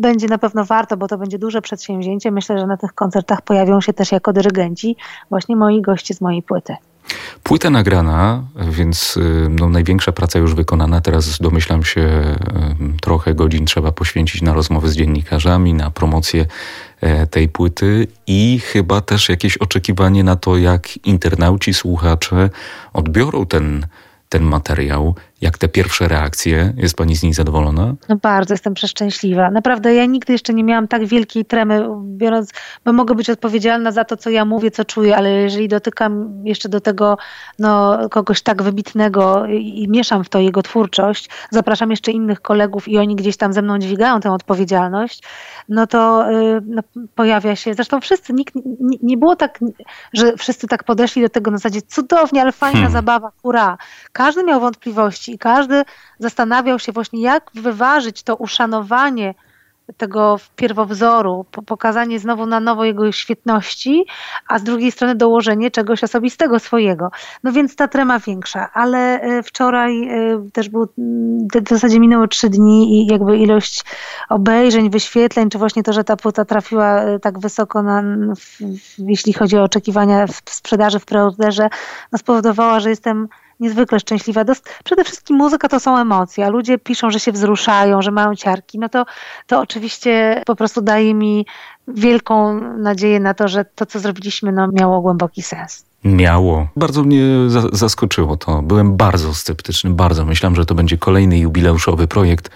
będzie 0.00 0.26
na 0.26 0.38
pewno 0.38 0.64
warto, 0.64 0.96
bo 0.96 1.08
to 1.08 1.18
będzie 1.18 1.38
duże 1.38 1.62
przedsięwzięcie. 1.62 2.30
Myślę, 2.30 2.58
że 2.58 2.66
na 2.66 2.76
tych 2.76 2.92
koncertach 2.92 3.42
pojawią 3.42 3.80
się 3.80 3.92
też 3.92 4.12
jako 4.12 4.32
dyrygenci 4.32 4.96
właśnie 5.30 5.56
moi 5.56 5.82
goście 5.82 6.14
z 6.14 6.20
mojej 6.20 6.42
płyty. 6.42 6.76
Płyta 7.42 7.70
nagrana, 7.70 8.44
więc 8.70 9.16
y, 9.16 9.48
no, 9.50 9.68
największa 9.68 10.12
praca 10.12 10.38
już 10.38 10.54
wykonana. 10.54 11.00
Teraz 11.00 11.38
domyślam 11.38 11.84
się, 11.84 12.00
y, 12.00 13.00
trochę 13.00 13.34
godzin 13.34 13.66
trzeba 13.66 13.92
poświęcić 13.92 14.42
na 14.42 14.54
rozmowy 14.54 14.88
z 14.88 14.96
dziennikarzami, 14.96 15.74
na 15.74 15.90
promocję 15.90 16.46
e, 17.00 17.26
tej 17.26 17.48
płyty 17.48 18.06
i 18.26 18.60
chyba 18.64 19.00
też 19.00 19.28
jakieś 19.28 19.58
oczekiwanie 19.58 20.24
na 20.24 20.36
to, 20.36 20.56
jak 20.56 21.06
internauci, 21.06 21.74
słuchacze 21.74 22.50
odbiorą 22.92 23.46
ten, 23.46 23.86
ten 24.28 24.42
materiał 24.42 25.14
jak 25.42 25.58
te 25.58 25.68
pierwsze 25.68 26.08
reakcje? 26.08 26.72
Jest 26.76 26.96
pani 26.96 27.16
z 27.16 27.22
nich 27.22 27.34
zadowolona? 27.34 27.94
No 28.08 28.16
bardzo, 28.16 28.54
jestem 28.54 28.74
przeszczęśliwa. 28.74 29.50
Naprawdę 29.50 29.94
ja 29.94 30.06
nigdy 30.06 30.32
jeszcze 30.32 30.54
nie 30.54 30.64
miałam 30.64 30.88
tak 30.88 31.06
wielkiej 31.06 31.44
tremy, 31.44 31.88
biorąc, 32.04 32.50
bo 32.84 32.92
mogę 32.92 33.14
być 33.14 33.30
odpowiedzialna 33.30 33.92
za 33.92 34.04
to, 34.04 34.16
co 34.16 34.30
ja 34.30 34.44
mówię, 34.44 34.70
co 34.70 34.84
czuję, 34.84 35.16
ale 35.16 35.30
jeżeli 35.30 35.68
dotykam 35.68 36.42
jeszcze 36.44 36.68
do 36.68 36.80
tego 36.80 37.18
no, 37.58 37.98
kogoś 38.08 38.42
tak 38.42 38.62
wybitnego 38.62 39.46
i, 39.46 39.82
i 39.82 39.88
mieszam 39.88 40.24
w 40.24 40.28
to 40.28 40.38
jego 40.38 40.62
twórczość, 40.62 41.30
zapraszam 41.50 41.90
jeszcze 41.90 42.12
innych 42.12 42.40
kolegów 42.40 42.88
i 42.88 42.98
oni 42.98 43.16
gdzieś 43.16 43.36
tam 43.36 43.52
ze 43.52 43.62
mną 43.62 43.78
dźwigają 43.78 44.20
tę 44.20 44.32
odpowiedzialność, 44.32 45.22
no 45.68 45.86
to 45.86 46.30
y, 46.30 46.60
no, 46.66 46.82
pojawia 47.14 47.56
się, 47.56 47.74
zresztą 47.74 48.00
wszyscy, 48.00 48.32
nikt, 48.32 48.54
nie, 48.80 48.98
nie, 49.02 49.16
było 49.16 49.36
tak, 49.36 49.60
że 50.12 50.36
wszyscy 50.36 50.66
tak 50.66 50.84
podeszli 50.84 51.22
do 51.22 51.28
tego 51.28 51.50
na 51.50 51.56
zasadzie 51.58 51.82
cudownie, 51.82 52.42
ale 52.42 52.52
fajna 52.52 52.76
hmm. 52.76 52.92
zabawa, 52.92 53.32
hurra. 53.42 53.78
Każdy 54.12 54.44
miał 54.44 54.60
wątpliwości, 54.60 55.31
i 55.32 55.38
każdy 55.38 55.82
zastanawiał 56.18 56.78
się 56.78 56.92
właśnie, 56.92 57.22
jak 57.22 57.50
wyważyć 57.54 58.22
to 58.22 58.36
uszanowanie 58.36 59.34
tego 59.96 60.36
pierwowzoru, 60.56 61.46
pokazanie 61.66 62.18
znowu 62.18 62.46
na 62.46 62.60
nowo 62.60 62.84
jego 62.84 63.12
świetności, 63.12 64.04
a 64.48 64.58
z 64.58 64.62
drugiej 64.62 64.92
strony 64.92 65.14
dołożenie 65.14 65.70
czegoś 65.70 66.04
osobistego 66.04 66.58
swojego. 66.58 67.10
No 67.42 67.52
więc 67.52 67.76
ta 67.76 67.88
trema 67.88 68.18
większa, 68.18 68.70
ale 68.72 69.20
e, 69.20 69.42
wczoraj 69.42 70.08
e, 70.08 70.50
też 70.52 70.68
był, 70.68 70.88
w 71.66 71.68
zasadzie 71.68 72.00
minęły 72.00 72.28
trzy 72.28 72.48
dni 72.48 73.02
i 73.02 73.06
jakby 73.06 73.36
ilość 73.38 73.84
obejrzeń, 74.28 74.90
wyświetleń, 74.90 75.50
czy 75.50 75.58
właśnie 75.58 75.82
to, 75.82 75.92
że 75.92 76.04
ta 76.04 76.16
płyta 76.16 76.44
trafiła 76.44 77.00
e, 77.00 77.18
tak 77.18 77.38
wysoko, 77.38 77.82
na, 77.82 78.02
jeśli 78.98 79.32
chodzi 79.32 79.56
o 79.56 79.62
oczekiwania 79.62 80.26
w 80.26 80.50
sprzedaży 80.50 80.98
w 80.98 81.04
preorderze, 81.04 81.68
no 82.12 82.18
spowodowała, 82.18 82.80
że 82.80 82.90
jestem 82.90 83.28
niezwykle 83.62 84.00
szczęśliwa. 84.00 84.44
Przede 84.84 85.04
wszystkim 85.04 85.36
muzyka 85.36 85.68
to 85.68 85.80
są 85.80 85.98
emocje, 85.98 86.46
a 86.46 86.48
ludzie 86.48 86.78
piszą, 86.78 87.10
że 87.10 87.20
się 87.20 87.32
wzruszają, 87.32 88.02
że 88.02 88.10
mają 88.10 88.34
ciarki, 88.34 88.78
no 88.78 88.88
to, 88.88 89.04
to 89.46 89.60
oczywiście 89.60 90.42
po 90.46 90.56
prostu 90.56 90.82
daje 90.82 91.14
mi 91.14 91.46
wielką 91.88 92.60
nadzieję 92.78 93.20
na 93.20 93.34
to, 93.34 93.48
że 93.48 93.64
to, 93.64 93.86
co 93.86 93.98
zrobiliśmy, 93.98 94.52
no, 94.52 94.68
miało 94.72 95.00
głęboki 95.00 95.42
sens. 95.42 95.91
Miało. 96.04 96.68
Bardzo 96.76 97.02
mnie 97.02 97.24
zaskoczyło 97.72 98.36
to. 98.36 98.62
Byłem 98.62 98.96
bardzo 98.96 99.34
sceptyczny, 99.34 99.90
bardzo. 99.90 100.24
Myślałem, 100.24 100.56
że 100.56 100.66
to 100.66 100.74
będzie 100.74 100.98
kolejny 100.98 101.38
jubileuszowy 101.38 102.08
projekt, 102.08 102.50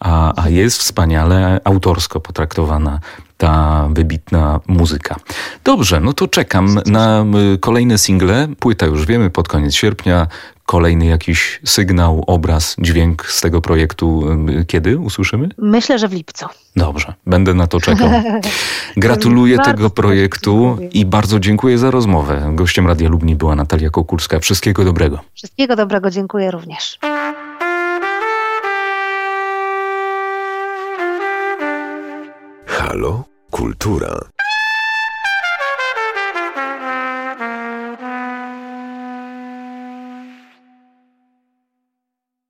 a, 0.00 0.42
a 0.42 0.48
jest 0.48 0.78
wspaniale 0.78 1.60
autorsko 1.64 2.20
potraktowana 2.20 3.00
ta 3.36 3.88
wybitna 3.90 4.60
muzyka. 4.66 5.16
Dobrze, 5.64 6.00
no 6.00 6.12
to 6.12 6.28
czekam 6.28 6.80
na 6.86 7.24
kolejne 7.60 7.98
single. 7.98 8.48
Płyta 8.58 8.86
już 8.86 9.06
wiemy 9.06 9.30
pod 9.30 9.48
koniec 9.48 9.74
sierpnia. 9.74 10.26
Kolejny 10.70 11.06
jakiś 11.06 11.60
sygnał, 11.64 12.24
obraz, 12.26 12.76
dźwięk 12.78 13.26
z 13.26 13.40
tego 13.40 13.60
projektu 13.60 14.24
kiedy 14.66 14.98
usłyszymy? 14.98 15.48
Myślę, 15.58 15.98
że 15.98 16.08
w 16.08 16.12
lipcu. 16.12 16.46
Dobrze, 16.76 17.14
będę 17.26 17.54
na 17.54 17.66
to 17.66 17.80
czekał. 17.80 18.10
Gratuluję 18.96 19.58
tego 19.58 19.90
projektu 19.90 20.78
i 20.92 21.06
bardzo 21.06 21.40
dziękuję 21.40 21.78
za 21.78 21.90
rozmowę. 21.90 22.50
Gościem 22.54 22.86
Radia 22.86 23.08
Lubni 23.08 23.36
była 23.36 23.54
Natalia 23.54 23.90
Kokulska. 23.90 24.38
Wszystkiego 24.38 24.84
dobrego. 24.84 25.20
Wszystkiego 25.34 25.76
dobrego, 25.76 26.10
dziękuję 26.10 26.50
również. 26.50 26.98
Halo? 32.66 33.24
Kultura. 33.50 34.20